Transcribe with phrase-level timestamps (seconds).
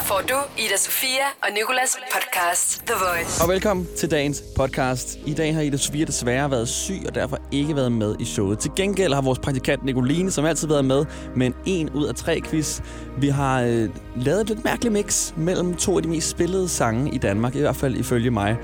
[0.00, 3.42] Her får du Ida Sofia og Nikolas podcast The Voice.
[3.42, 5.18] Og velkommen til dagens podcast.
[5.26, 8.58] I dag har Ida Sofia desværre været syg, og derfor ikke været med i showet.
[8.58, 11.04] Til gengæld har vores praktikant Nicoline, som altid været med,
[11.36, 12.80] med en 1 ud af 3 quiz.
[13.18, 17.14] Vi har øh, lavet et lidt mærkeligt mix mellem to af de mest spillede sange
[17.14, 18.56] i Danmark, i hvert fald ifølge mig.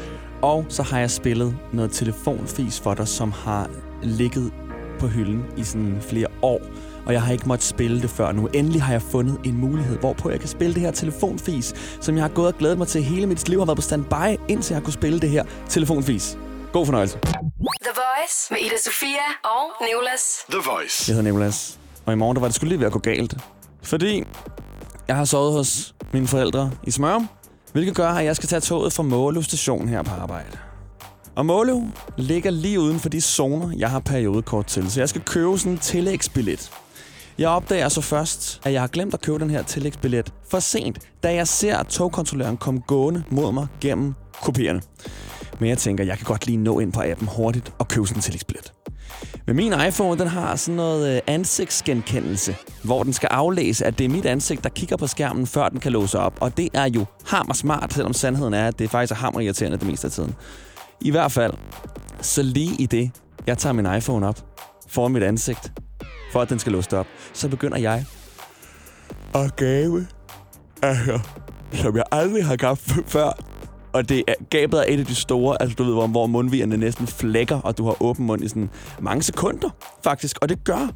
[0.42, 3.70] Og så har jeg spillet noget telefonfis for dig, som har
[4.02, 4.52] ligget
[4.98, 6.60] på hylden i sådan flere år.
[7.06, 8.46] Og jeg har ikke måttet spille det før nu.
[8.46, 12.24] Endelig har jeg fundet en mulighed, hvorpå jeg kan spille det her telefonfis, som jeg
[12.24, 13.58] har gået og glædet mig til hele mit liv.
[13.58, 16.38] har været på standby, indtil jeg kunne spille det her telefonfis.
[16.72, 17.18] God fornøjelse.
[17.18, 20.22] The Voice med Ida Sofia og Nicolas.
[20.50, 21.04] The Voice.
[21.10, 23.36] Jeg hedder Nicolas, og i morgen der var det skulle lige ved at gå galt.
[23.82, 24.24] Fordi
[25.08, 27.28] jeg har sovet hos mine forældre i Smørum,
[27.72, 30.58] hvilket gør, at jeg skal tage toget fra Måløv station her på arbejde.
[31.36, 31.82] Og Måløv
[32.16, 35.72] ligger lige uden for de zoner, jeg har periodekort til, så jeg skal købe sådan
[35.72, 36.70] en tillægsbillet.
[37.38, 40.98] Jeg opdager så først, at jeg har glemt at købe den her tillægsbillet for sent,
[41.22, 44.82] da jeg ser togkontrolløren komme gående mod mig gennem kopierne.
[45.60, 48.18] Men jeg tænker, jeg kan godt lige nå ind på appen hurtigt og købe sådan
[48.18, 48.72] en tillægsbillet.
[49.46, 54.04] Men min iPhone, den har sådan noget øh, ansigtsgenkendelse, hvor den skal aflæse, at det
[54.04, 56.38] er mit ansigt, der kigger på skærmen, før den kan låse op.
[56.40, 59.78] Og det er jo hammer smart, selvom sandheden er, at det faktisk er hammer irriterende
[59.78, 60.34] det meste af tiden.
[61.00, 61.52] I hvert fald,
[62.20, 63.10] så lige i det,
[63.46, 64.44] jeg tager min iPhone op
[64.88, 65.72] foran mit ansigt,
[66.36, 68.04] for at den skal låse op, så begynder jeg
[69.34, 70.06] at gabe,
[70.82, 71.20] altså,
[71.72, 73.32] som jeg aldrig har gabt før.
[73.92, 76.76] Og det er, gabet er et af de store, altså du ved, hvor, hvor mundvigerne
[76.76, 78.70] næsten flækker, og du har åben mund i sådan
[79.00, 79.70] mange sekunder,
[80.04, 80.38] faktisk.
[80.42, 80.92] Og det gør,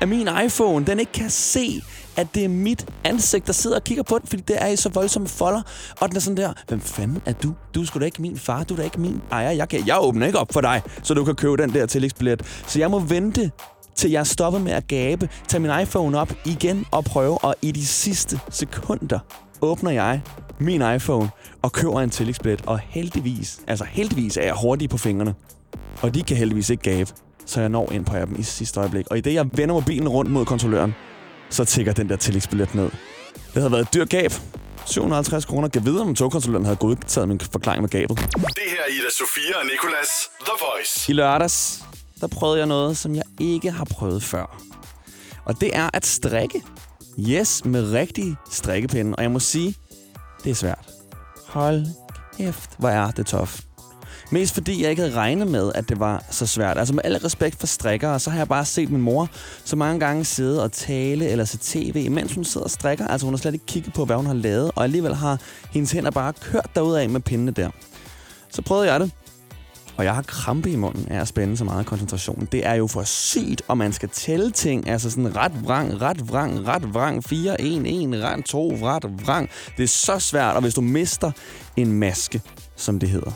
[0.00, 1.82] at min iPhone, den ikke kan se,
[2.16, 4.76] at det er mit ansigt, der sidder og kigger på den, fordi det er i
[4.76, 5.62] så voldsomme folder.
[6.00, 7.54] Og den er sådan der, hvem fanden er du?
[7.74, 9.50] Du er sgu da ikke min far, du er da ikke min ejer.
[9.50, 12.42] Jeg, kan, jeg åbner ikke op for dig, så du kan købe den der tillægsbillet.
[12.66, 13.50] Så jeg må vente
[13.94, 17.72] til jeg stopper med at gabe, tage min iPhone op igen og prøve, og i
[17.72, 19.18] de sidste sekunder
[19.60, 20.22] åbner jeg
[20.58, 21.30] min iPhone
[21.62, 25.34] og køber en tillægsbillet, og heldigvis, altså heldigvis er jeg hurtig på fingrene.
[26.02, 27.10] Og de kan heldigvis ikke gabe,
[27.46, 29.06] så jeg når ind på appen i sidste øjeblik.
[29.10, 30.94] Og i det, jeg vender mobilen rundt mod kontrolløren,
[31.50, 32.90] så tigger den der tillægsbillet ned.
[33.34, 34.32] Det havde været et dyrt gab.
[34.86, 35.68] 750 kroner.
[35.68, 38.18] Kan vide, om togkontrolløren havde godtaget min forklaring med gabet.
[38.18, 40.08] Det her er Ida Sofia og Nicolas.
[40.40, 41.12] The Voice.
[41.12, 41.84] I lørdags,
[42.20, 44.62] der prøvede jeg noget, som jeg ikke har prøvet før.
[45.44, 46.62] Og det er at strikke.
[47.18, 49.16] Yes, med rigtig strikkepinde.
[49.16, 49.74] Og jeg må sige,
[50.44, 50.90] det er svært.
[51.46, 51.86] Hold
[52.36, 53.60] kæft, hvor er det tof.
[54.32, 56.78] Mest fordi jeg ikke havde regnet med, at det var så svært.
[56.78, 59.28] Altså med al respekt for strikkere, så har jeg bare set min mor
[59.64, 63.06] så mange gange sidde og tale eller se tv, mens hun sidder og strikker.
[63.06, 65.92] Altså hun har slet ikke kigget på, hvad hun har lavet, og alligevel har hendes
[65.92, 67.70] hænder bare kørt derudad med pindene der.
[68.50, 69.10] Så prøvede jeg det.
[70.00, 72.48] Og jeg har krampe i munden af at spænde så meget koncentration.
[72.52, 74.88] Det er jo for sygt, og man skal tælle ting.
[74.88, 79.50] Altså sådan ret vrang, ret vrang, ret vrang, 4, 1, 1, ret 2, ret vrang.
[79.76, 81.30] Det er så svært, og hvis du mister
[81.76, 82.42] en maske,
[82.76, 83.30] som det hedder,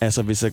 [0.00, 0.44] altså hvis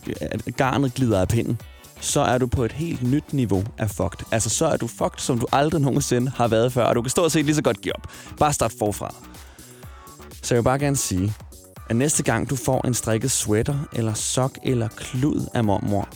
[0.56, 1.60] garnet glider af pinden,
[2.00, 4.26] så er du på et helt nyt niveau af fucked.
[4.30, 7.10] Altså så er du fucked, som du aldrig nogensinde har været før, og du kan
[7.10, 8.06] stå og se lige så godt give op.
[8.38, 9.14] Bare start forfra.
[10.42, 11.34] Så jeg vil bare gerne sige,
[11.90, 16.08] at næste gang du får en strikket sweater, eller sok, eller klud af mormor,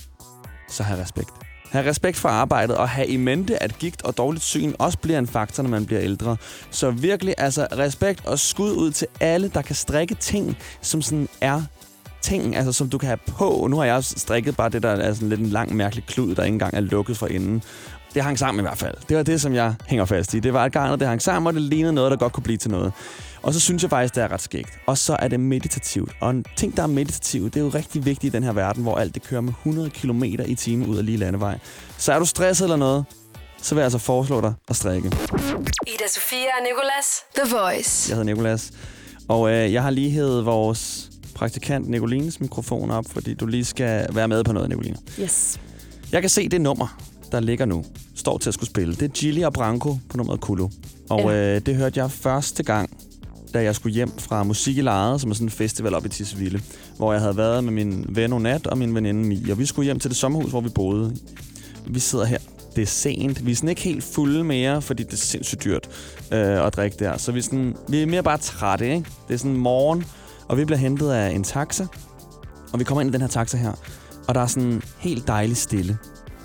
[0.68, 1.30] så have respekt.
[1.70, 5.18] Ha' respekt for arbejdet, og have i mente, at gigt og dårligt syn også bliver
[5.18, 6.36] en faktor, når man bliver ældre.
[6.70, 11.28] Så virkelig, altså respekt og skud ud til alle, der kan strikke ting, som sådan
[11.40, 11.62] er
[12.22, 13.66] ting, altså, som du kan have på.
[13.70, 16.34] Nu har jeg også strikket bare det, der er sådan lidt en lang, mærkelig klud,
[16.34, 17.62] der ikke engang er lukket fra inden.
[18.14, 18.94] Det hang sammen i hvert fald.
[19.08, 20.38] Det var det, som jeg hænger fast i.
[20.40, 22.56] Det var et garnet, det hang sammen, og det lignede noget, der godt kunne blive
[22.58, 22.92] til noget.
[23.42, 24.70] Og så synes jeg faktisk, det er ret skægt.
[24.86, 26.12] Og så er det meditativt.
[26.20, 28.82] Og en ting, der er meditativt, det er jo rigtig vigtigt i den her verden,
[28.82, 31.58] hvor alt det kører med 100 km i timen ud af lige landevej.
[31.98, 33.04] Så er du stresset eller noget,
[33.62, 35.08] så vil jeg altså foreslå dig at strikke.
[35.86, 37.24] Ida Sofia og Nicolas.
[37.36, 38.10] The Voice.
[38.10, 38.70] Jeg hedder Nikolas,
[39.28, 44.06] og øh, jeg har lige hævet vores praktikant Nicolines mikrofon op, fordi du lige skal
[44.14, 44.96] være med på noget, Nicoline.
[45.20, 45.60] Yes.
[46.12, 46.98] Jeg kan se det nummer,
[47.32, 47.84] der ligger nu,
[48.14, 48.94] står til at skulle spille.
[48.94, 50.68] Det er Gilly og Branko på nummeret Kulu.
[51.10, 51.54] Og Ja.
[51.56, 52.90] øh, det hørte jeg første gang,
[53.54, 56.08] da jeg skulle hjem fra Musik i Lejet, som er sådan en festival op i
[56.08, 56.60] Tisvilde,
[56.96, 59.52] hvor jeg havde været med min ven Onat og min veninde Mie.
[59.52, 61.16] Og vi skulle hjem til det sommerhus, hvor vi boede.
[61.86, 62.38] Vi sidder her.
[62.76, 63.46] Det er sent.
[63.46, 65.88] Vi er sådan ikke helt fulde mere, fordi det er sindssygt dyrt
[66.32, 67.16] øh, at drikke der.
[67.16, 69.06] Så vi er, sådan, vi er mere bare trætte, ikke?
[69.28, 70.04] Det er sådan morgen,
[70.48, 71.86] og vi bliver hentet af en taxa.
[72.72, 73.72] Og vi kommer ind i den her taxa her,
[74.28, 75.98] og der er sådan helt dejligt stille.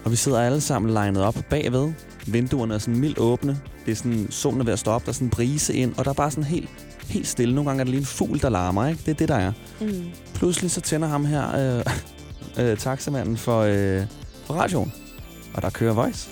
[0.05, 1.91] Og vi sidder alle sammen legnet op bagved.
[2.27, 3.59] Vinduerne er sådan mildt åbne.
[3.85, 5.01] Det er sådan, solen er ved at stå op.
[5.01, 6.69] Der er sådan en brise ind, og der er bare sådan helt,
[7.07, 7.55] helt stille.
[7.55, 9.01] Nogle gange er der lige en fugl, der larmer, ikke?
[9.05, 9.51] Det er det, der er.
[9.81, 10.03] Mm.
[10.33, 11.85] Pludselig så tænder ham her, øh,
[12.65, 14.05] øh, taxamanden for, øh,
[14.45, 14.93] for radioen.
[15.53, 16.29] Og der kører voice.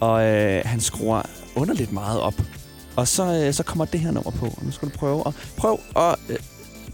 [0.00, 1.22] Og øh, han skruer
[1.56, 2.34] underligt meget op.
[2.96, 4.46] Og så, øh, så kommer det her nummer på.
[4.46, 5.26] Og nu skal du prøve.
[5.26, 6.36] Og prøv og øh,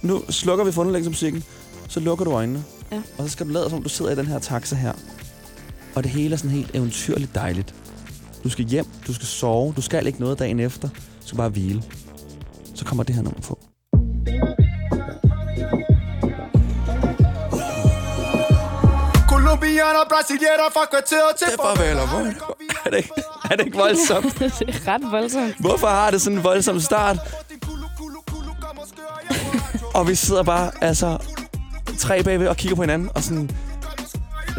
[0.02, 1.44] nu slukker vi for musikken.
[1.88, 2.64] Så lukker du øjnene.
[2.92, 3.02] Ja.
[3.18, 4.92] Og så skal du lade som, du sidder i den her taxa her.
[5.96, 7.74] Og det hele er sådan helt eventyrligt dejligt.
[8.44, 10.88] Du skal hjem, du skal sove, du skal ikke noget dagen efter.
[10.88, 11.82] Du skal bare hvile.
[12.74, 13.58] Så kommer det her nummer på.
[19.28, 22.34] Colombianer, brasilianer fra kvarteret til Det er farvel og vold.
[22.86, 23.10] Er det, ikke-
[23.50, 24.38] er det ikke voldsomt?
[24.40, 25.54] det er ret voldsomt.
[25.60, 27.16] Hvorfor har det sådan en voldsom start?
[29.94, 31.18] Og vi sidder bare, altså,
[31.98, 33.50] tre bagved og kigger på hinanden, og sådan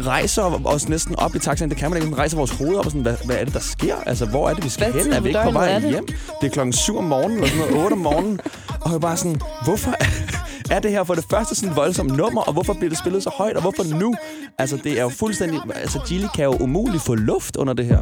[0.00, 1.70] rejser os næsten op i taxaen.
[1.70, 2.10] Det kan man ikke.
[2.10, 3.94] Man rejser vores hoveder op og sådan, hvad, hvad er det, der sker?
[4.06, 5.12] Altså, hvor er det, vi skal Hvad hen?
[5.12, 6.06] Er vi på ikke på vej hjem?
[6.40, 8.40] Det er klokken 7 om morgenen, eller sådan noget, 8 om morgenen.
[8.80, 9.94] Og jeg bare sådan, hvorfor
[10.74, 13.22] er det her for det første sådan et voldsomt nummer, og hvorfor bliver det spillet
[13.22, 14.14] så højt, og hvorfor nu?
[14.58, 15.60] Altså, det er jo fuldstændig...
[15.74, 17.98] Altså, Gilly kan jo umuligt få luft under det her.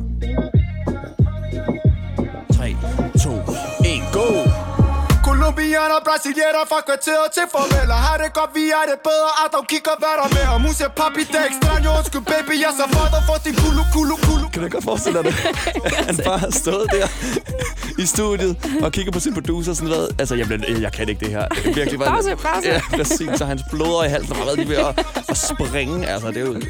[2.53, 3.04] 3, 2, 1, go!
[5.75, 9.61] Colombianer, brasilianer fra kvarteret til farvel Og har det godt, vi er det bedre Andre
[9.73, 12.85] kigger, hvad der er med Og siger, papi, det er extraño Undskyld, baby, jeg så
[13.15, 15.35] dig for din kulu, kulu, kulu Kan du godt forestille dig det?
[16.09, 17.07] Han bare har stået der
[17.99, 20.09] i studiet og kigger på sin producer sådan hvad.
[20.19, 21.49] Altså, jeg, bliver, jeg kan ikke det her.
[21.49, 22.09] Det er virkelig bare...
[22.09, 22.69] Pause, pause.
[22.69, 23.29] Ja, præcis.
[23.37, 26.07] Så hans blodår i halsen har været lige ved at, at springe.
[26.07, 26.63] Altså, det er jo en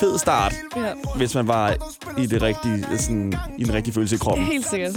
[0.00, 0.92] fed start, Ja.
[1.16, 1.74] hvis man var
[2.18, 4.46] i, det rigtige, sådan, i den rigtige følelse i kroppen.
[4.46, 4.92] Helt sikkert.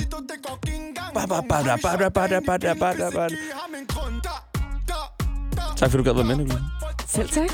[5.77, 6.61] Tak fordi du gad være med, Nicolai.
[7.07, 7.49] Selv tak.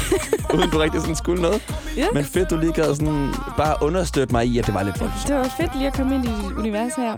[0.54, 1.62] Uden du rigtig sådan skulle noget.
[1.96, 2.06] Ja.
[2.14, 5.28] Men fedt, du lige gad sådan bare understøtte mig i, at det var lidt voldsomt.
[5.28, 7.16] Det var fedt lige at komme ind i dit univers her.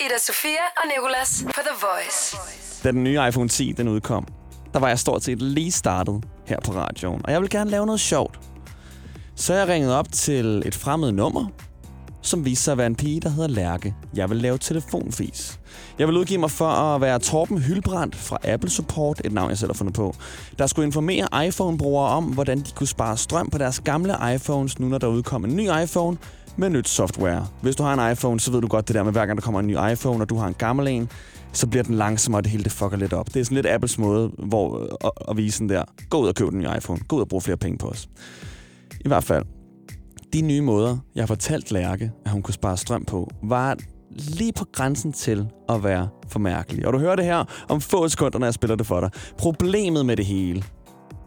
[0.00, 2.36] Ida Sofia og Nicolas på The Voice.
[2.84, 4.26] da den nye iPhone 10 den udkom,
[4.72, 7.20] der var jeg stort set lige startet her på radioen.
[7.24, 8.40] Og jeg vil gerne lave noget sjovt.
[9.36, 11.46] Så jeg ringede op til et fremmed nummer,
[12.24, 13.94] som viste sig at være en pige, der hedder Lærke.
[14.14, 15.60] Jeg vil lave telefonfis.
[15.98, 19.58] Jeg vil udgive mig for at være Torben Hylbrandt fra Apple Support, et navn jeg
[19.58, 20.14] selv har fundet på,
[20.58, 24.88] der skulle informere iPhone-brugere om, hvordan de kunne spare strøm på deres gamle iPhones, nu
[24.88, 26.16] når der udkom en ny iPhone
[26.56, 27.46] med nyt software.
[27.62, 29.42] Hvis du har en iPhone, så ved du godt det der med, hver gang der
[29.42, 31.08] kommer en ny iPhone, og du har en gammel en,
[31.52, 33.26] så bliver den langsommere, og det hele det fucker lidt op.
[33.34, 36.28] Det er sådan lidt Apples måde hvor, øh, at, at vise den der, gå ud
[36.28, 38.08] og køb den nye iPhone, gå ud og bruge flere penge på os.
[39.00, 39.44] I hvert fald,
[40.34, 43.76] de nye måder, jeg fortalt Lærke, at hun kunne spare strøm på, var
[44.10, 46.86] lige på grænsen til at være for mærkelig.
[46.86, 49.10] Og du hører det her om få sekunder, når jeg spiller det for dig.
[49.38, 50.64] Problemet med det hele,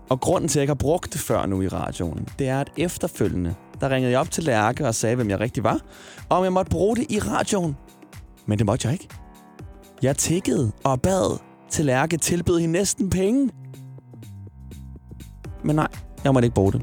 [0.09, 2.59] og grunden til, at jeg ikke har brugt det før nu i radioen, det er,
[2.59, 5.79] at efterfølgende, der ringede jeg op til Lærke og sagde, hvem jeg rigtig var,
[6.29, 7.75] og om jeg måtte bruge det i radioen.
[8.45, 9.07] Men det måtte jeg ikke.
[10.01, 11.39] Jeg tikkede og bad
[11.69, 13.49] til Lærke tilbød hende næsten penge.
[15.63, 15.87] Men nej,
[16.23, 16.81] jeg måtte ikke bruge det.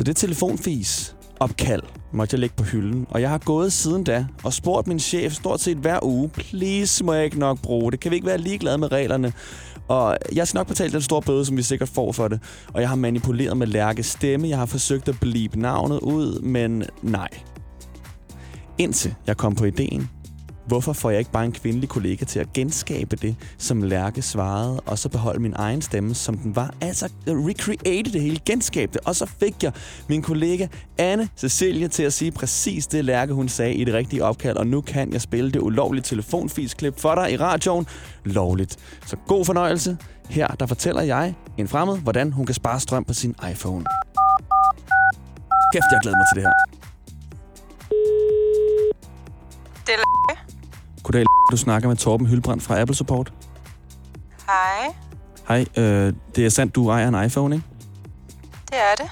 [0.00, 1.82] Så det telefonfis opkald
[2.12, 3.06] måtte jeg lægge på hylden.
[3.10, 7.04] Og jeg har gået siden da og spurgt min chef stort set hver uge, please
[7.04, 8.00] må jeg ikke nok bruge det.
[8.00, 9.32] Kan vi ikke være ligeglade med reglerne?
[9.88, 12.40] Og jeg skal nok betale den store bøde, som vi sikkert får for det.
[12.72, 14.48] Og jeg har manipuleret med Lærkes stemme.
[14.48, 17.28] Jeg har forsøgt at blive navnet ud, men nej.
[18.78, 20.10] Indtil jeg kom på ideen.
[20.70, 24.80] Hvorfor får jeg ikke bare en kvindelig kollega til at genskabe det, som Lærke svarede,
[24.80, 26.74] og så beholde min egen stemme, som den var?
[26.80, 29.00] Altså, recreate det hele, genskabe det.
[29.04, 29.72] Og så fik jeg
[30.08, 30.66] min kollega
[30.98, 34.66] Anne Cecilia til at sige præcis det, Lærke hun sagde i det rigtige opkald, og
[34.66, 37.86] nu kan jeg spille det ulovlige telefonfisklip for dig i radioen
[38.24, 38.76] lovligt.
[39.06, 39.96] Så god fornøjelse.
[40.28, 43.84] Her der fortæller jeg en fremmed, hvordan hun kan spare strøm på sin iPhone.
[45.72, 46.69] Kæft, jeg glæder mig til det her.
[51.50, 53.32] Du snakker med Torben Hylbrand fra Apple Support.
[54.46, 54.94] Hej,
[55.48, 57.66] Hej, øh, det er sandt, du ejer en iPhone, ikke?
[58.70, 59.10] det er det.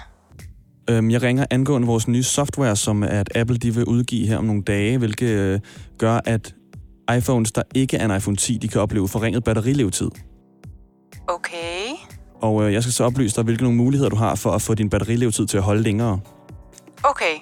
[0.90, 4.45] Øhm, jeg ringer angående vores nye software, som at Apple de vil udgive her om
[4.45, 5.61] nogle dage, hvilket øh,
[5.99, 6.54] gør, at
[7.16, 10.11] iPhones, der ikke er en iPhone 10, de kan opleve forringet batterilevetid.
[11.28, 11.83] Okay.
[12.40, 14.75] Og øh, jeg skal så oplyse dig, hvilke nogle muligheder du har for at få
[14.75, 16.21] din batterilevetid til at holde længere.
[17.04, 17.35] Okay.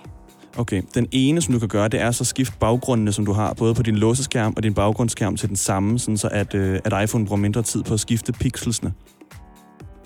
[0.59, 3.33] Okay, den ene, som du kan gøre, det er så at skifte baggrundene, som du
[3.33, 6.81] har, både på din låseskærm og din baggrundsskærm til den samme, sådan så at, øh,
[6.85, 8.93] at iPhone bruger mindre tid på at skifte pixelsene.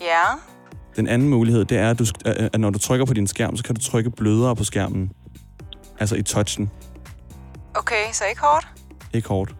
[0.00, 0.22] Ja.
[0.96, 3.64] Den anden mulighed, det er, at, du, at når du trykker på din skærm, så
[3.64, 5.10] kan du trykke blødere på skærmen.
[6.00, 6.70] Altså i touchen,
[7.74, 8.68] Okay, så ikke hårdt?
[9.12, 9.54] ikke hårdt.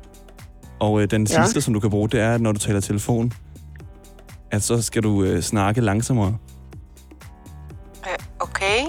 [0.81, 1.45] Og øh, den Ja.
[1.45, 3.33] sidste, som du kan bruge, det er, at når du taler telefon,
[4.51, 6.37] at så skal du øh, snakke langsommere.
[8.07, 8.81] Øh, okay.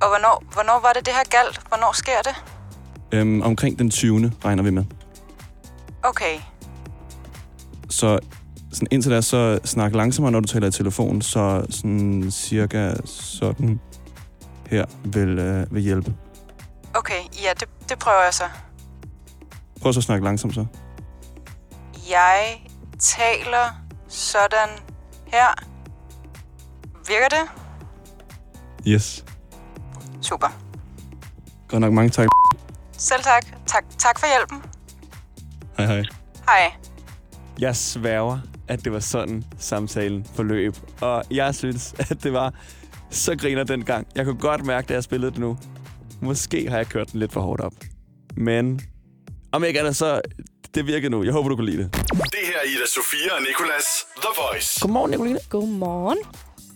[0.00, 1.60] Og hvornår, hvornår var det, det her galt?
[1.68, 2.34] Hvornår sker det?
[3.12, 4.32] Øhm, omkring den 20.
[4.44, 4.84] regner vi med.
[6.02, 6.40] Okay.
[7.90, 8.18] Så
[8.72, 13.80] sådan, indtil da, så snak langsommere, når du taler i telefon, så sådan cirka sådan
[14.66, 16.14] her vil, øh, vil hjælpe.
[16.94, 18.44] Okay, ja, det, det prøver jeg så.
[19.80, 20.66] Prøv så at snakke langsomt så.
[22.10, 22.60] Jeg
[22.98, 24.68] taler sådan
[25.26, 25.54] her.
[27.08, 27.50] Virker det?
[28.86, 29.24] Yes.
[30.30, 30.48] Super.
[31.68, 32.28] Godt nok mange tak.
[32.98, 33.46] Selv tak.
[33.66, 34.70] Tak, tak for hjælpen.
[35.76, 36.04] Hej hej.
[36.44, 36.72] Hej.
[37.58, 40.76] Jeg sværger, at det var sådan samtalen forløb.
[41.00, 42.54] Og jeg synes, at det var
[43.10, 44.06] så griner dengang.
[44.14, 45.58] Jeg kunne godt mærke, da jeg spillede det nu.
[46.20, 47.72] Måske har jeg kørt den lidt for hårdt op.
[48.36, 48.80] Men
[49.52, 50.20] om ikke andet, så
[50.74, 51.24] det virkede nu.
[51.24, 51.92] Jeg håber, du kunne lide det.
[51.92, 54.80] Det her er Ida Sofia og Nicolas The Voice.
[54.80, 55.38] Godmorgen, Nicoline.
[55.48, 56.18] Godmorgen.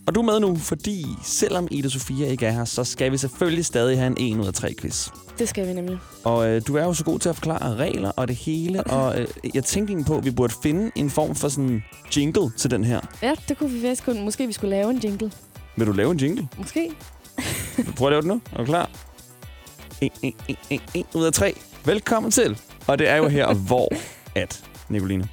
[0.07, 3.17] Og du er med nu, fordi selvom Ida Sofia ikke er her, så skal vi
[3.17, 5.09] selvfølgelig stadig have en 1 ud af 3 quiz.
[5.39, 5.97] Det skal vi nemlig.
[6.23, 9.19] Og øh, du er jo så god til at forklare regler og det hele, og
[9.21, 11.83] øh, jeg tænkte egentlig på, at vi burde finde en form for sådan
[12.17, 12.99] jingle til den her.
[13.21, 14.23] Ja, det kunne vi faktisk kun.
[14.25, 15.31] Måske vi skulle lave en jingle.
[15.75, 16.47] Vil du lave en jingle?
[16.57, 16.91] Måske.
[17.97, 18.41] Prøv at lave den nu.
[18.53, 18.89] Er du klar?
[20.01, 21.53] 1, 1, 1, 1, 1 ud af 3.
[21.85, 22.57] Velkommen til.
[22.87, 23.89] Og det er jo her, hvor
[24.35, 25.27] at, Nicoline,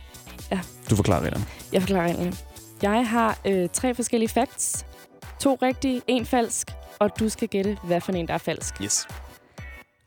[0.52, 0.60] Ja.
[0.90, 1.44] du forklarer reglerne.
[1.72, 2.32] Jeg forklarer reglerne.
[2.82, 4.86] Jeg har øh, tre forskellige facts.
[5.40, 6.70] To rigtige, en falsk.
[6.98, 8.74] Og du skal gætte, hvad for en, der er falsk.
[8.82, 9.06] Yes.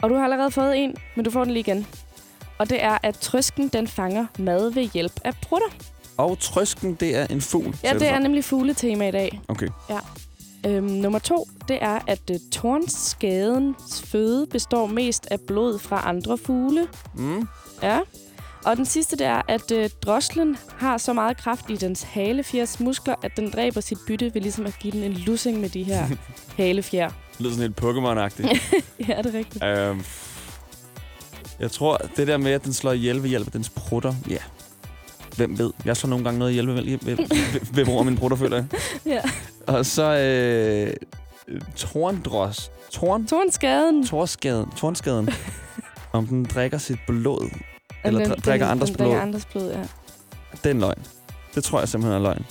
[0.02, 1.88] Og du har allerede fået en, men du får den lige igen.
[2.58, 5.68] Og det er, at trøsken den fanger mad ved hjælp af prutter.
[6.18, 7.76] Og trøsken, det er en fugl.
[7.84, 9.42] Ja, det er nemlig fugletema i dag.
[9.48, 9.68] Okay.
[10.68, 16.38] Øhm, nummer to, det er, at uh, tornskadens føde består mest af blod fra andre
[16.38, 16.88] fugle.
[17.16, 17.48] Mm.
[17.84, 18.00] Ja.
[18.66, 22.80] Og den sidste, det er, at uh, droslen har så meget kraft i dens halefjers
[22.80, 25.84] muskler, at den dræber sit bytte ved ligesom at give den en lussing med de
[25.84, 26.08] her
[26.58, 27.10] halefjer.
[27.10, 28.48] Det lyder sådan helt Pokémon-agtigt.
[29.10, 29.64] ja, det er rigtigt.
[29.64, 30.04] øhm,
[31.60, 34.38] jeg tror, det der med, at den slår ihjel ved hjælp af dens prutter, ja.
[35.36, 35.72] Hvem ved?
[35.86, 38.38] Jeg slår nogle gange noget ihjel ved, ved, ved, ved, ved brug af mine prutter,
[38.38, 38.66] føler jeg.
[39.14, 39.22] Ja.
[39.68, 40.94] Og så øh,
[41.76, 42.72] torndros.
[42.92, 43.28] Torn?
[43.28, 44.06] Tornskaden.
[44.08, 44.72] Torskaden.
[44.78, 45.30] Tornskaden.
[46.12, 47.50] Om den drikker sit blod.
[48.08, 49.08] Eller den, dr- drikker andres den, blod.
[49.08, 49.82] Den drikker andres blod, ja.
[50.52, 51.06] Det er en løgn.
[51.56, 52.46] Det tror jeg simpelthen er løgn.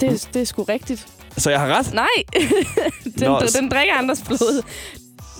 [0.00, 1.06] Det, er, det er sgu rigtigt.
[1.36, 1.94] Så jeg har ret?
[1.94, 2.06] Nej!
[3.04, 4.62] den, Nå, den, den drikker andres blod.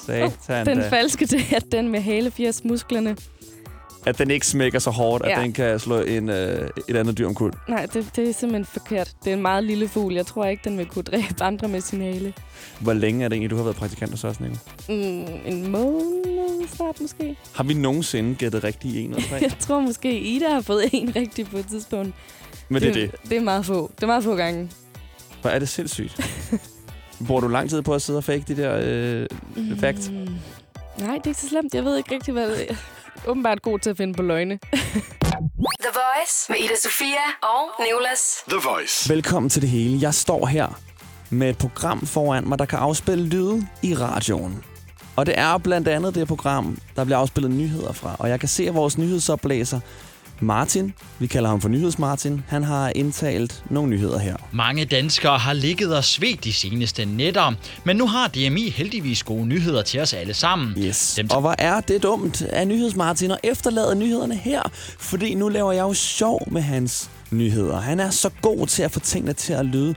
[0.07, 0.89] Satan Den da.
[0.89, 3.17] falske, det er den med halefjers musklerne.
[4.07, 5.31] At den ikke smækker så hårdt, Ja.
[5.39, 7.53] at den kan slå en, øh, et andet dyr omkuld.
[7.69, 9.13] Nej, det, det er simpelthen forkert.
[9.25, 10.15] Det er en meget lille fugl.
[10.15, 12.35] Jeg tror ikke, den vil kunne dræbe andre med sin hale.
[12.81, 14.55] Hvor længe er det egentlig, du har været praktikant hos os, Nico?
[14.89, 17.37] Mm, en måned snart måske.
[17.55, 19.37] Har vi nogensinde gættet rigtigt i en eller tre?
[19.43, 22.15] Jeg tror måske, Ida har fået en rigtig på et tidspunkt.
[22.69, 23.11] Men det er det.
[23.29, 23.91] Det er meget få.
[23.97, 24.71] Det er meget få gange.
[25.41, 26.21] Hvor er det sindssygt.
[27.27, 28.81] Bruger du lang tid på at sidde og fake de der
[29.57, 30.11] øh, facts?
[30.11, 30.29] Mm, nej,
[30.99, 31.75] det er ikke så slemt.
[31.75, 32.75] Jeg ved ikke rigtig, hvad det er.
[33.27, 34.59] Åbenbart god til at finde på løgne.
[35.81, 38.45] The Voice med Ida Sofia og Nicolas.
[38.49, 39.09] The Voice.
[39.15, 39.99] Velkommen til det hele.
[40.03, 40.81] Jeg står her
[41.31, 44.65] med et program foran mig, der kan afspille lyde i radioen.
[45.17, 48.17] Og det er blandt andet det program, der bliver afspillet nyheder fra.
[48.19, 49.81] Og jeg kan se, at vores nyhedsoplæser
[50.43, 54.37] Martin, vi kalder ham for Nyheds-Martin, han har indtalt nogle nyheder her.
[54.53, 57.53] Mange danskere har ligget og svedt de seneste nætter,
[57.85, 60.75] men nu har DMI heldigvis gode nyheder til os alle sammen.
[60.79, 61.15] Yes.
[61.17, 64.63] Dem- Og hvor er det dumt af Nyheds-Martin at efterlade nyhederne her?
[64.99, 67.81] Fordi nu laver jeg jo sjov med hans nyheder.
[67.81, 69.95] Han er så god til at få tingene til at lyde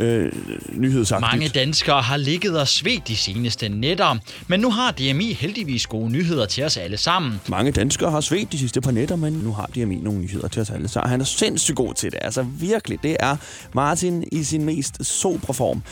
[0.00, 0.32] øh,
[0.72, 1.32] nyhedsagtigt.
[1.32, 4.16] Mange danskere har ligget og svedt de seneste nætter,
[4.48, 7.40] men nu har DMI heldigvis gode nyheder til os alle sammen.
[7.48, 10.62] Mange danskere har svedt de sidste par nætter, men nu har DMI nogle nyheder til
[10.62, 10.88] os alle.
[10.88, 12.18] Så han er sindssygt god til det.
[12.22, 13.36] Altså virkelig, det er
[13.72, 15.82] Martin i sin mest sobre form.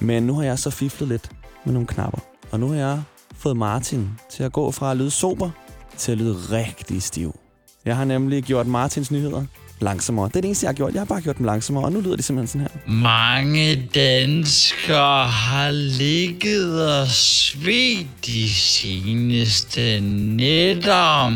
[0.00, 1.30] Men nu har jeg så fiflet lidt
[1.64, 2.18] med nogle knapper.
[2.50, 3.02] Og nu har jeg
[3.38, 5.50] fået Martin til at gå fra at lyde sober
[5.96, 7.38] til at lyde rigtig stiv.
[7.84, 9.44] Jeg har nemlig gjort Martins nyheder
[9.80, 10.28] langsommere.
[10.28, 10.92] Det er det eneste, jeg har gjort.
[10.92, 12.92] Jeg har bare gjort dem langsommere, og nu lyder de simpelthen sådan her.
[12.92, 21.32] Mange danskere har ligget og svedt de seneste nætter.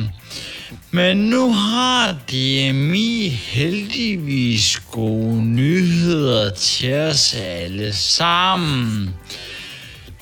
[0.91, 9.15] Men nu har DMI heldigvis gode nyheder til os alle sammen.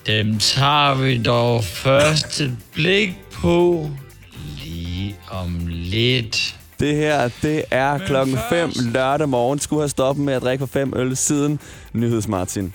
[0.06, 3.90] Dem tager vi dog først et blik på
[4.64, 6.55] lige om lidt.
[6.80, 9.59] Det her, det er Men klokken 5 først- lørdag morgen.
[9.59, 11.61] Skulle have stoppet med at drikke for fem øl siden
[11.92, 12.75] Nyheds Martin.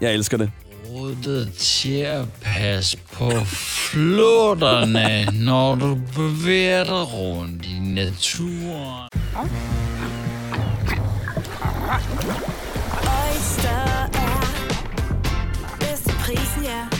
[0.00, 0.50] Jeg elsker det.
[0.90, 9.08] rådet til at passe på flåtterne, når du bevæger dig rundt i naturen.
[13.02, 14.40] Oyster er
[15.80, 16.99] bedst til prisen, ja.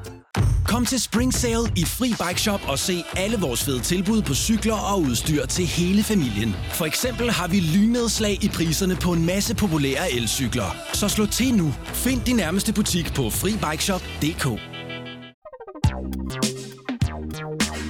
[0.71, 4.33] Kom til Spring Sale i Fri Bike Shop og se alle vores fede tilbud på
[4.33, 6.55] cykler og udstyr til hele familien.
[6.73, 10.75] For eksempel har vi lynedslag i priserne på en masse populære elcykler.
[10.93, 11.73] Så slå til nu.
[11.85, 14.45] Find din nærmeste butik på FriBikeShop.dk.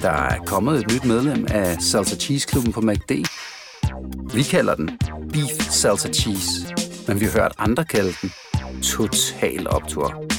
[0.02, 3.12] Der er kommet et nyt medlem af Salsa Cheese Klubben på MACD.
[4.34, 4.90] Vi kalder den
[5.32, 6.50] Beef Salsa Cheese,
[7.08, 8.32] men vi har hørt andre kalde den
[8.82, 10.31] Total Optor.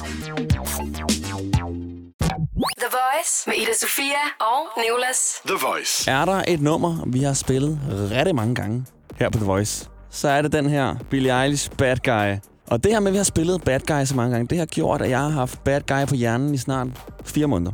[3.23, 5.17] Voice med Ida Sofia og Nicolas.
[5.45, 6.11] The Voice.
[6.11, 7.79] Er der et nummer, vi har spillet
[8.11, 11.97] rigtig mange gange her på The Voice, så er det den her Billie Eilish Bad
[12.03, 12.39] Guy.
[12.67, 14.65] Og det her med, at vi har spillet Bad Guy så mange gange, det har
[14.65, 16.87] gjort, at jeg har haft Bad Guy på hjernen i snart
[17.25, 17.71] fire måneder.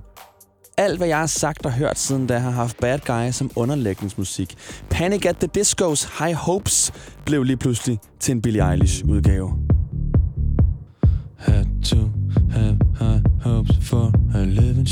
[0.78, 4.58] Alt, hvad jeg har sagt og hørt siden da, har haft Bad Guy som underlægningsmusik.
[4.90, 6.92] Panic at the Disco's High Hopes
[7.26, 9.52] blev lige pludselig til en Billie Eilish-udgave.
[11.38, 11.98] Had to
[12.52, 14.88] have high hopes for a living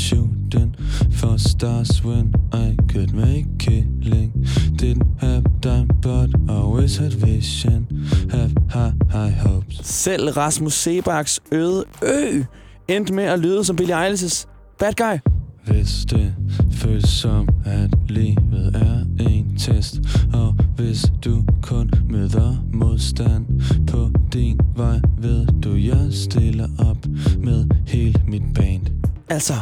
[0.50, 0.74] shooting
[1.12, 4.32] for stars when I could make killing.
[4.76, 7.86] Didn't have time, but always had vision.
[8.30, 9.80] Have high, high hopes.
[9.82, 12.42] Selv Rasmus Sebaks øde ø
[12.88, 14.46] endte med at lyde som Billie Eilish's
[14.78, 15.18] Bad Guy.
[15.66, 16.34] Hvis det
[16.72, 20.00] føles som, at livet er en test
[20.32, 23.46] Og hvis du kun møder modstand
[23.86, 27.06] på din vej Ved du, jeg stiller op
[27.38, 28.86] med hele mit band
[29.30, 29.54] Altså,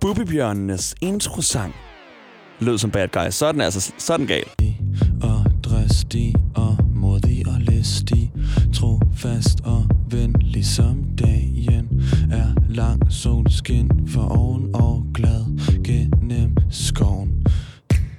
[0.00, 1.74] Bubbybjørnenes introsang
[2.60, 3.30] lød som bad guy.
[3.30, 4.44] Så er den altså sådan gal.
[5.22, 8.32] Og dristig og modig og listig
[8.74, 12.02] Trofast og venlig som dagen
[12.32, 15.44] Er lang solskin for oven og glad
[15.84, 17.46] gennem skoven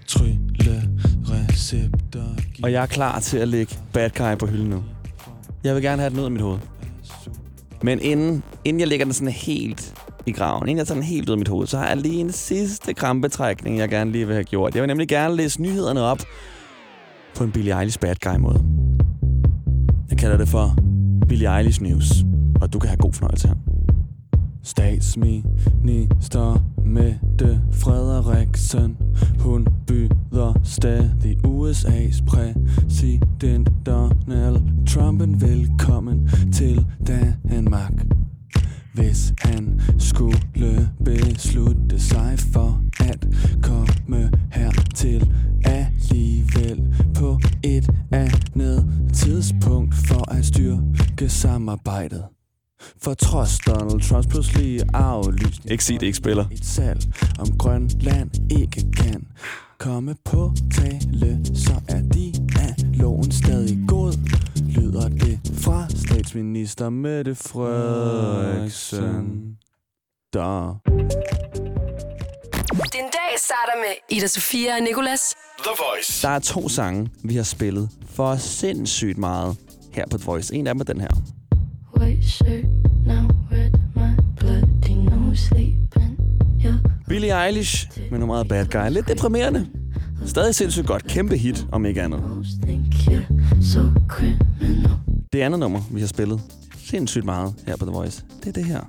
[0.07, 0.89] Trylle
[1.29, 4.83] recepter Og jeg er klar til at lægge bad guy på hylden nu.
[5.63, 6.59] Jeg vil gerne have den ud af mit hoved.
[7.83, 9.93] Men inden, inden jeg lægger den sådan helt
[10.29, 12.19] i graven, inden jeg tager den helt ud af mit hoved, så har jeg lige
[12.19, 14.75] en sidste krampetrækning, jeg gerne lige vil have gjort.
[14.75, 16.19] Jeg vil nemlig gerne læse nyhederne op
[17.35, 18.63] på en Billie Eilish bad guy måde.
[20.09, 20.75] Jeg kalder det for
[21.27, 22.11] Billie Eilish News,
[22.61, 23.55] og du kan have god fornøjelse her.
[24.63, 28.97] Statsminister Mette Frederiksen
[29.39, 38.18] Hun byder stadig USA's præsident Donald Trumpen velkommen til Danmark
[38.93, 43.27] hvis han skulle beslutte sig for at
[43.61, 45.33] komme hertil
[45.65, 52.23] alligevel på et andet tidspunkt for at styrke samarbejdet.
[53.03, 57.01] For trods Donald Trumps pludselige aflysning Ikke sig det ikke spiller Et salg
[57.39, 59.27] om Grønland ikke kan
[59.77, 64.13] komme på tale Så er de af loven stadig god
[64.99, 69.57] Lyder det fra statsminister Mette Frederiksen
[70.33, 70.81] Der
[72.73, 75.35] Din dag starter med Ida Sofia og Nicolas.
[75.57, 76.27] The Voice.
[76.27, 79.57] Der er to sange, vi har spillet for sindssygt meget
[79.91, 80.55] her på The Voice.
[80.55, 81.09] En af dem er den her.
[81.97, 82.63] White shirt,
[83.05, 86.19] now red, my bloody no sleeping.
[87.07, 88.89] Billie Eilish med nummeret Bad Guy.
[88.89, 89.67] Lidt deprimerende.
[90.25, 91.07] Stadig sindssygt godt.
[91.07, 92.23] Kæmpe hit, om ikke andet.
[95.33, 96.41] Det andet nummer, vi har spillet
[96.85, 98.81] sindssygt meget her på The Voice, det er det her.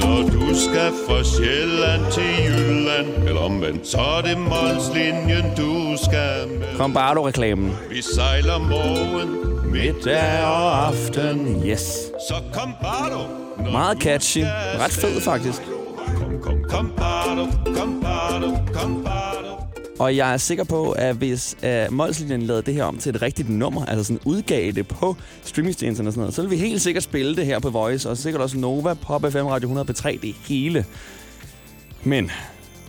[0.00, 6.48] Når du skal fra Sjælland til Jylland, eller omvendt, så er det Molslinjen, du skal
[6.58, 6.76] med.
[6.76, 7.72] Kom bare du reklamen.
[7.90, 9.30] Vi sejler morgen,
[9.72, 11.80] Middag og aften, yes.
[12.28, 13.62] så kom bare du.
[13.62, 14.44] Når Meget catchy.
[14.78, 15.62] Ret fed faktisk.
[16.06, 17.46] Kom, kom, kom bare du,
[20.02, 23.22] og jeg er sikker på, at hvis uh, Molslinjen lavede det her om til et
[23.22, 26.80] rigtigt nummer, altså sådan udgav det på streamingstjenesterne og sådan noget, så vil vi helt
[26.80, 29.92] sikkert spille det her på Voice, og sikkert også Nova, Pop FM, Radio 100, på
[29.92, 30.84] 3, det hele.
[32.04, 32.30] Men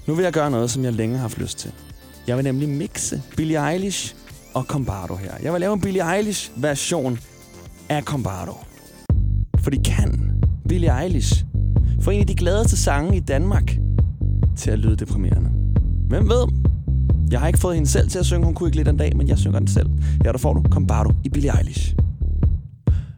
[0.07, 1.71] nu vil jeg gøre noget, som jeg længe har haft lyst til.
[2.27, 4.15] Jeg vil nemlig mixe Billie Eilish
[4.53, 5.31] og Combardo her.
[5.43, 7.19] Jeg vil lave en Billie Eilish-version
[7.89, 8.53] af Combardo.
[9.59, 11.45] Fordi kan Billie Eilish
[12.01, 13.77] få en af de gladeste sange i Danmark
[14.57, 15.49] til at lyde deprimerende?
[16.09, 16.73] Hvem ved?
[17.31, 18.45] Jeg har ikke fået hende selv til at synge.
[18.45, 19.89] Hun kunne ikke lidt en dag, men jeg synger den selv.
[20.23, 21.95] Her der får du Combardo i Billie Eilish.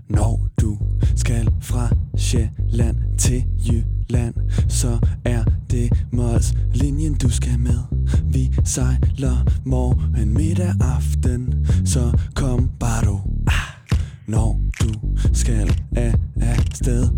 [0.10, 0.78] Når du
[1.15, 4.34] skal fra Sjælland til Jylland,
[4.68, 7.80] så er det Mols linjen du skal med.
[8.24, 14.89] Vi sejler morgen, middag, aften Så kom bare du ah, Når du
[15.34, 17.10] skal af, af sted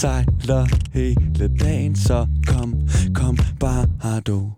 [0.00, 4.52] sejler hele dagen Så kom, kom bare du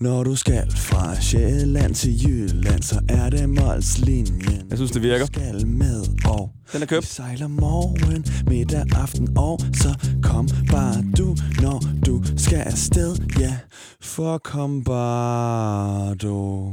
[0.00, 4.66] når du skal fra Sjælland til Jylland, så er det Molslinjen.
[4.70, 5.26] Jeg synes, det virker.
[5.26, 7.02] Du skal med, og Den er købt.
[7.02, 13.16] vi sejler morgen, middag, aften, og så kom bare du, når du skal afsted.
[13.40, 13.56] Ja,
[14.00, 16.72] for kom bare du.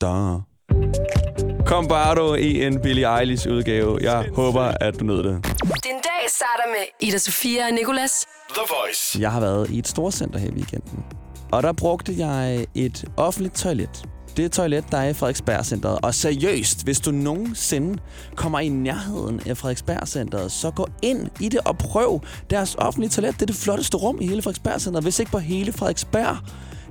[0.00, 1.49] Da.
[1.66, 3.98] Kom bare du i en Billie Eilish udgave.
[4.02, 5.44] Jeg håber, at du nød det.
[5.62, 8.26] Din dag starter med Ida Sofia og Nicolas.
[8.48, 9.20] The Voice.
[9.20, 11.04] Jeg har været i et storcenter her i weekenden.
[11.52, 14.04] Og der brugte jeg et offentligt toilet.
[14.36, 15.98] Det er et toilet, der er i Frederiksberg-centret.
[16.02, 17.98] Og seriøst, hvis du nogensinde
[18.34, 22.20] kommer i nærheden af Frederiksberg-centret, så gå ind i det og prøv
[22.50, 23.34] deres offentlige toilet.
[23.34, 26.36] Det er det flotteste rum i hele Frederiksberg-centret, hvis ikke på hele Frederiksberg.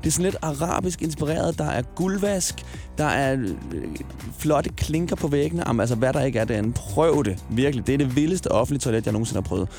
[0.04, 1.58] Det er sådan lidt arabisk inspireret.
[1.58, 2.66] Der er guldvask,
[2.98, 3.38] der er
[3.72, 3.96] øh,
[4.38, 5.64] flotte klinker på væggene.
[5.68, 6.72] Jamen, altså, hvad der ikke er derinde.
[6.74, 7.44] Prøv det.
[7.50, 7.88] Virkelig.
[7.88, 9.70] Det er det vildeste offentlige toilet, jeg nogensinde har prøvet.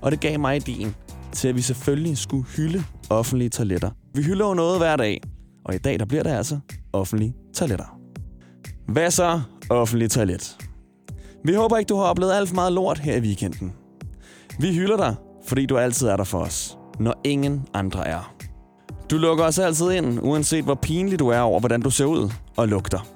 [0.00, 0.94] Og det gav mig ideen
[1.32, 3.90] til, at vi selvfølgelig skulle hylde offentlige toiletter.
[4.14, 5.20] Vi hylder jo noget hver dag,
[5.64, 6.58] og i dag der bliver det altså
[6.92, 7.98] offentlige toiletter.
[8.88, 9.40] Hvad så
[9.70, 10.56] offentlige toilet?
[11.44, 13.72] Vi håber ikke, du har oplevet alt for meget lort her i weekenden.
[14.58, 15.14] Vi hylder dig,
[15.46, 18.34] fordi du altid er der for os, når ingen andre er.
[19.10, 22.30] Du lukker os altid ind, uanset hvor pinlig du er over, hvordan du ser ud
[22.56, 23.06] og lugter.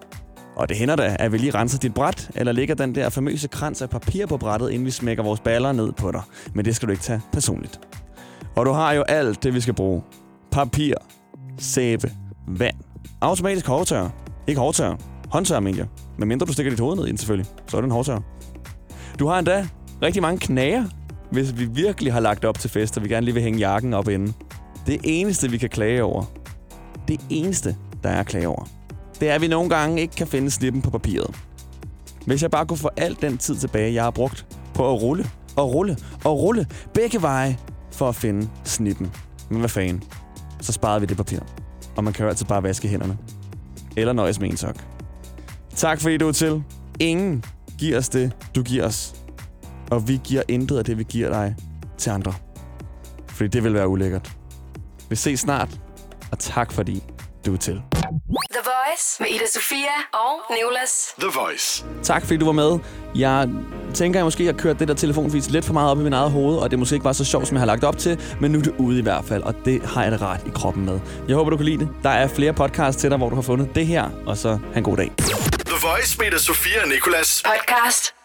[0.56, 3.48] Og det hænder da, at vi lige renser dit bræt, eller lægger den der famøse
[3.48, 6.22] krans af papir på brættet, inden vi smækker vores baller ned på dig.
[6.54, 7.80] Men det skal du ikke tage personligt.
[8.56, 10.02] Og du har jo alt det, vi skal bruge.
[10.50, 10.94] Papir,
[11.58, 12.12] sæbe,
[12.48, 12.76] vand,
[13.20, 14.08] automatisk hårdtør.
[14.46, 14.96] Ikke hårdtør,
[15.30, 15.86] håndtør, mener jeg.
[16.18, 18.18] Men mindre du stikker dit hoved ned i den selvfølgelig, så er det en hårdtør.
[19.18, 19.66] Du har endda
[20.02, 20.84] rigtig mange knager,
[21.30, 23.94] hvis vi virkelig har lagt op til fest, og vi gerne lige vil hænge jakken
[23.94, 24.34] op inden.
[24.86, 26.24] Det eneste, vi kan klage over,
[27.08, 28.64] det eneste, der er at klage over,
[29.20, 31.36] det er, at vi nogle gange ikke kan finde slippen på papiret.
[32.26, 35.30] Hvis jeg bare kunne få alt den tid tilbage, jeg har brugt på at rulle
[35.56, 37.58] og rulle og rulle begge veje
[37.92, 39.12] for at finde snippen.
[39.48, 40.02] Men hvad fanden?
[40.60, 41.38] Så sparede vi det papir.
[41.96, 43.18] Og man kan jo altid bare vaske hænderne.
[43.96, 44.76] Eller nøjes med en sok.
[45.74, 46.62] Tak fordi du er til.
[47.00, 47.44] Ingen
[47.78, 49.14] giver os det, du giver os.
[49.90, 51.56] Og vi giver intet af det, vi giver dig
[51.98, 52.34] til andre.
[53.26, 54.36] Fordi det vil være ulækkert.
[55.14, 55.68] Vi ses snart,
[56.32, 57.02] og tak fordi
[57.46, 57.82] du er til.
[58.52, 61.14] The Voice med Ida Sofia og Nicolas.
[61.18, 61.84] The Voice.
[62.02, 62.78] Tak fordi du var med.
[63.14, 63.48] Jeg
[63.94, 66.30] tænker, jeg måske har kørt det der telefonvis lidt for meget op i min eget
[66.30, 68.50] hoved, og det måske ikke var så sjovt, som jeg har lagt op til, men
[68.50, 70.84] nu er det ude i hvert fald, og det har jeg det ret i kroppen
[70.84, 71.00] med.
[71.28, 71.88] Jeg håber, du kan lide det.
[72.02, 74.76] Der er flere podcasts til dig, hvor du har fundet det her, og så have
[74.76, 75.12] en god dag.
[75.66, 77.42] The Voice med Ida Sofia og Nicolas.
[77.46, 78.23] Podcast